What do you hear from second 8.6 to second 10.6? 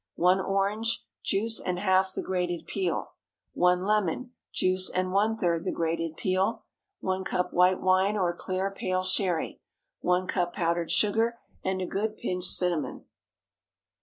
pale Sherry. 1 cup